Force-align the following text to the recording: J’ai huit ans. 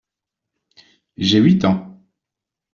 J’ai 1.17 1.37
huit 1.37 1.63
ans. 1.63 2.01